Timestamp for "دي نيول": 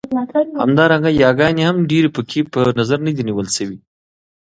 3.15-3.47